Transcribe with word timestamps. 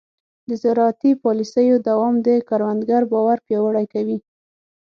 د 0.49 0.51
زراعتي 0.63 1.11
پالیسیو 1.23 1.75
دوام 1.89 2.15
د 2.27 2.29
کروندګر 2.49 3.01
باور 3.11 3.37
پیاوړی 3.47 3.85
کوي. 3.93 4.17